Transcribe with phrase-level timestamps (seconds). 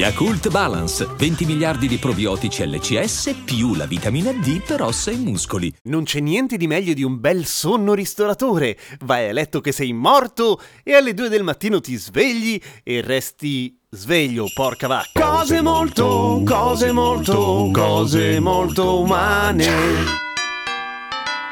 [0.00, 5.70] Yakult Balance, 20 miliardi di probiotici LCS più la vitamina D per ossa e muscoli.
[5.82, 8.78] Non c'è niente di meglio di un bel sonno ristoratore.
[9.00, 13.78] Vai a letto che sei morto e alle 2 del mattino ti svegli e resti
[13.90, 15.20] sveglio, porca vacca.
[15.20, 20.29] Cose molto, cose molto, cose molto umane.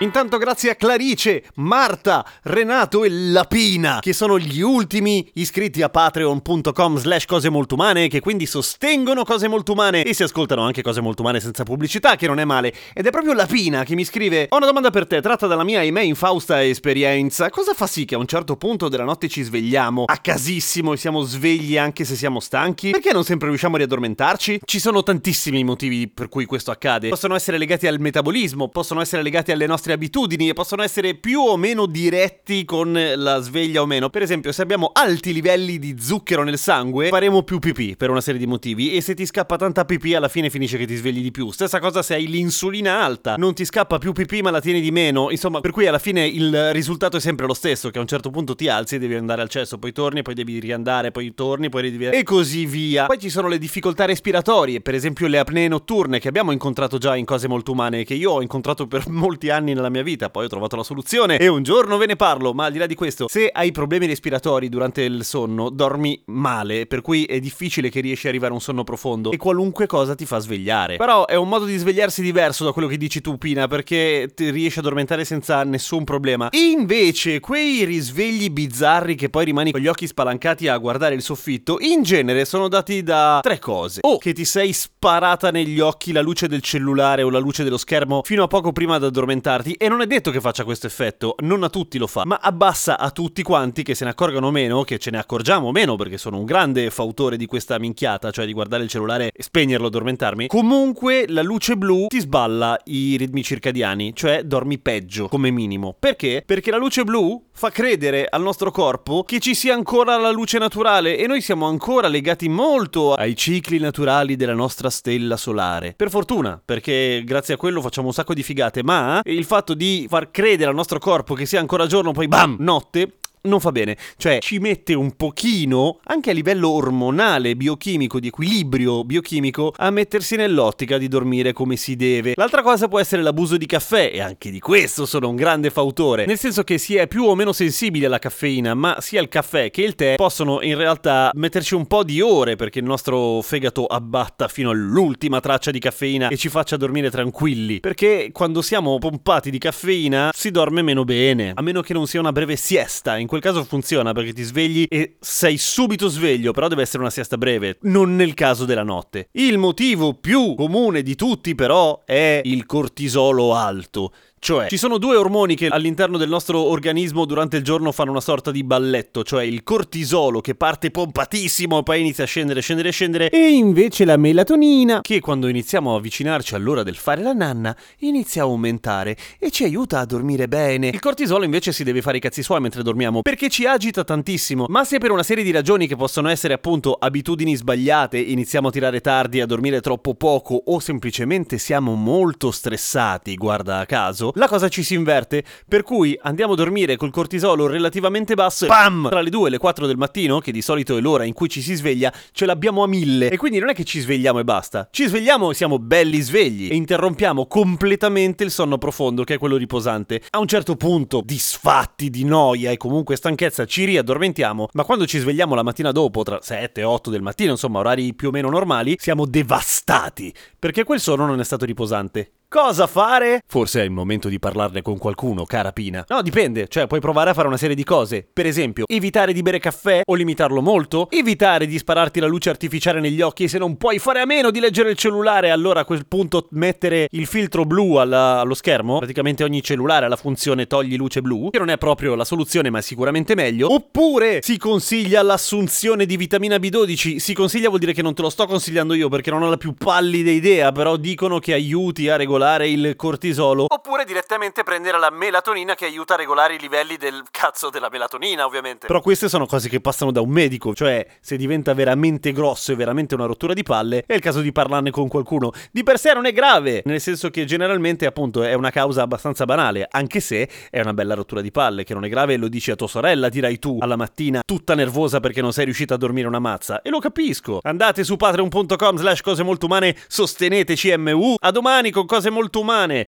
[0.00, 6.98] Intanto grazie a Clarice, Marta, Renato e Lapina, che sono gli ultimi iscritti a patreon.com
[6.98, 11.00] slash cose molto umane, che quindi sostengono cose molto umane e si ascoltano anche cose
[11.00, 12.74] molto umane senza pubblicità, che non è male.
[12.92, 15.80] Ed è proprio Lapina che mi scrive, ho una domanda per te, tratta dalla mia,
[15.80, 17.48] ahimè, infausta esperienza.
[17.48, 20.98] Cosa fa sì che a un certo punto della notte ci svegliamo a casissimo e
[20.98, 22.90] siamo svegli anche se siamo stanchi?
[22.90, 24.60] Perché non sempre riusciamo a riaddormentarci?
[24.62, 27.08] Ci sono tantissimi motivi per cui questo accade.
[27.08, 31.14] Possono essere legati al metabolismo, possono essere legati alle nostre nostre abitudini e possono essere
[31.14, 34.10] più o meno diretti con la sveglia o meno.
[34.10, 38.20] Per esempio, se abbiamo alti livelli di zucchero nel sangue, faremo più pipì per una
[38.20, 41.22] serie di motivi e se ti scappa tanta pipì alla fine finisce che ti svegli
[41.22, 41.52] di più.
[41.52, 44.90] Stessa cosa se hai l'insulina alta, non ti scappa più pipì ma la tieni di
[44.90, 45.30] meno.
[45.30, 48.30] Insomma, per cui alla fine il risultato è sempre lo stesso, che a un certo
[48.30, 51.68] punto ti alzi e devi andare al cesso, poi torni, poi devi riandare, poi torni,
[51.68, 52.06] poi devi...
[52.06, 53.06] e così via.
[53.06, 57.14] Poi ci sono le difficoltà respiratorie, per esempio le apnee notturne che abbiamo incontrato già
[57.14, 60.46] in cose molto umane, che io ho incontrato per molti anni nella mia vita, poi
[60.46, 62.94] ho trovato la soluzione e un giorno ve ne parlo, ma al di là di
[62.94, 68.00] questo, se hai problemi respiratori durante il sonno, dormi male, per cui è difficile che
[68.00, 70.96] riesci ad arrivare a un sonno profondo e qualunque cosa ti fa svegliare.
[70.96, 74.50] Però è un modo di svegliarsi diverso da quello che dici tu, Pina, perché ti
[74.50, 76.48] riesci a addormentare senza nessun problema.
[76.52, 81.76] Invece, quei risvegli bizzarri che poi rimani con gli occhi spalancati a guardare il soffitto,
[81.80, 84.00] in genere sono dati da tre cose.
[84.02, 87.76] O che ti sei sparata negli occhi la luce del cellulare o la luce dello
[87.76, 91.34] schermo fino a poco prima di addormentarti e non è detto che faccia questo effetto,
[91.40, 94.82] non a tutti lo fa, ma abbassa a tutti quanti che se ne accorgano meno,
[94.84, 98.52] che ce ne accorgiamo meno perché sono un grande fautore di questa minchiata, cioè di
[98.52, 100.46] guardare il cellulare e spegnerlo, addormentarmi.
[100.46, 105.94] Comunque la luce blu ti sballa i ritmi circadiani, cioè dormi peggio come minimo.
[105.98, 106.42] Perché?
[106.46, 110.58] Perché la luce blu fa credere al nostro corpo che ci sia ancora la luce
[110.58, 115.94] naturale e noi siamo ancora legati molto ai cicli naturali della nostra stella solare.
[115.96, 120.06] Per fortuna, perché grazie a quello facciamo un sacco di figate, ma il fatto di
[120.08, 123.96] far credere al nostro corpo che sia ancora giorno, poi bam, notte, non fa bene.
[124.16, 130.36] Cioè, ci mette un pochino, anche a livello ormonale, biochimico, di equilibrio biochimico, a mettersi
[130.36, 132.34] nell'ottica di dormire come si deve.
[132.36, 136.26] L'altra cosa può essere l'abuso di caffè, e anche di questo sono un grande fautore.
[136.26, 139.70] Nel senso che si è più o meno sensibili alla caffeina, ma sia il caffè
[139.70, 143.86] che il tè possono in realtà metterci un po' di ore perché il nostro fegato
[143.86, 147.80] abbatta fino all'ultima traccia di caffeina e ci faccia dormire tranquilli.
[147.80, 152.20] Perché quando siamo pompati di caffeina si dorme meno bene, a meno che non sia
[152.20, 153.16] una breve siesta.
[153.16, 157.10] In quel caso funziona perché ti svegli e sei subito sveglio, però deve essere una
[157.10, 159.28] siesta breve, non nel caso della notte.
[159.32, 164.12] Il motivo più comune di tutti però è il cortisolo alto.
[164.38, 168.20] Cioè, ci sono due ormoni che all'interno del nostro organismo durante il giorno fanno una
[168.20, 172.90] sorta di balletto, cioè il cortisolo che parte pompatissimo e poi inizia a scendere, scendere,
[172.90, 177.76] scendere, e invece la melatonina che quando iniziamo a avvicinarci all'ora del fare la nanna
[178.00, 180.88] inizia a aumentare e ci aiuta a dormire bene.
[180.88, 184.66] Il cortisolo invece si deve fare i cazzi suoi mentre dormiamo perché ci agita tantissimo,
[184.68, 188.70] ma se per una serie di ragioni che possono essere appunto abitudini sbagliate iniziamo a
[188.70, 194.48] tirare tardi, a dormire troppo poco o semplicemente siamo molto stressati, guarda a caso, la
[194.48, 199.08] cosa ci si inverte, per cui andiamo a dormire col cortisolo relativamente basso e PAM!
[199.08, 201.48] Tra le 2 e le 4 del mattino, che di solito è l'ora in cui
[201.48, 203.30] ci si sveglia, ce l'abbiamo a mille.
[203.30, 204.88] E quindi non è che ci svegliamo e basta.
[204.90, 209.56] Ci svegliamo e siamo belli svegli e interrompiamo completamente il sonno profondo, che è quello
[209.56, 210.22] riposante.
[210.30, 215.18] A un certo punto, disfatti di noia e comunque stanchezza, ci riaddormentiamo, ma quando ci
[215.18, 218.50] svegliamo la mattina dopo, tra 7 e 8 del mattino, insomma orari più o meno
[218.50, 222.32] normali, siamo devastati, perché quel sonno non è stato riposante.
[222.48, 223.42] Cosa fare?
[223.44, 226.04] Forse è il momento di parlarne con qualcuno, cara Pina.
[226.06, 228.24] No, dipende, cioè puoi provare a fare una serie di cose.
[228.32, 233.00] Per esempio, evitare di bere caffè o limitarlo molto, evitare di spararti la luce artificiale
[233.00, 235.84] negli occhi e se non puoi fare a meno di leggere il cellulare, allora a
[235.84, 238.98] quel punto mettere il filtro blu alla, allo schermo.
[238.98, 242.70] Praticamente ogni cellulare ha la funzione togli luce blu, che non è proprio la soluzione,
[242.70, 243.72] ma è sicuramente meglio.
[243.72, 247.16] Oppure si consiglia l'assunzione di vitamina B12.
[247.16, 249.56] Si consiglia vuol dire che non te lo sto consigliando io perché non ho la
[249.56, 254.98] più pallida idea, però dicono che aiuti a regolare regolare il cortisolo, oppure direttamente prendere
[254.98, 258.86] la melatonina che aiuta a regolare i livelli del cazzo della melatonina, ovviamente.
[258.86, 262.74] Però queste sono cose che passano da un medico, cioè se diventa veramente grosso e
[262.74, 265.50] veramente una rottura di palle, è il caso di parlarne con qualcuno.
[265.70, 269.46] Di per sé non è grave, nel senso che generalmente appunto è una causa abbastanza
[269.46, 272.70] banale, anche se è una bella rottura di palle, che non è grave lo dici
[272.70, 276.28] a tua sorella, dirai tu alla mattina tutta nervosa perché non sei riuscita a dormire
[276.28, 276.82] una mazza.
[276.82, 277.60] E lo capisco.
[277.62, 281.36] Andate su patreon.com slash cose molto umane, sostenete CMU.
[281.38, 283.06] A domani con cose molto umane.